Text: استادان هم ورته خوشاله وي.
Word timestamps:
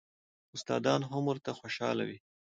استادان 0.55 1.01
هم 1.09 1.23
ورته 1.27 1.51
خوشاله 1.59 2.03
وي. 2.07 2.17